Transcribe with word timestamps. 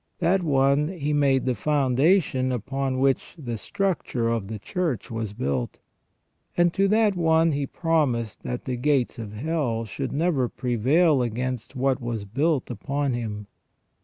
That 0.17 0.41
one 0.41 0.87
He 0.87 1.13
made 1.13 1.45
the 1.45 1.53
foundation 1.53 2.51
upon 2.51 2.97
which 2.97 3.35
the 3.37 3.55
structure 3.55 4.29
of 4.29 4.47
the 4.47 4.57
Church 4.57 5.11
was 5.11 5.31
built; 5.33 5.77
and 6.57 6.73
to 6.73 6.87
that 6.87 7.15
one 7.15 7.51
He 7.51 7.67
promised 7.67 8.41
that 8.41 8.65
the 8.65 8.77
gates 8.77 9.19
of 9.19 9.33
hell 9.33 9.85
should 9.85 10.11
never 10.11 10.49
prevail 10.49 11.21
against 11.21 11.75
what 11.75 12.01
was 12.01 12.25
built 12.25 12.71
upon 12.71 13.13
him. 13.13 13.45